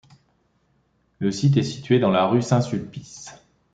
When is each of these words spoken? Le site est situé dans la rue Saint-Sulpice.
Le 1.19 1.31
site 1.31 1.57
est 1.57 1.61
situé 1.63 1.99
dans 1.99 2.09
la 2.09 2.25
rue 2.25 2.41
Saint-Sulpice. 2.41 3.35